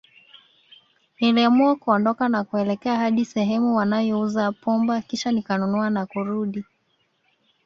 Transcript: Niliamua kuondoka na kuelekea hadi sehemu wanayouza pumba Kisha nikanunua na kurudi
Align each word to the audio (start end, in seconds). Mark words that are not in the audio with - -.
Niliamua 1.19 1.75
kuondoka 1.75 2.29
na 2.29 2.43
kuelekea 2.43 2.95
hadi 2.97 3.25
sehemu 3.25 3.75
wanayouza 3.75 4.51
pumba 4.51 5.01
Kisha 5.01 5.31
nikanunua 5.31 5.89
na 5.89 6.05
kurudi 6.05 6.65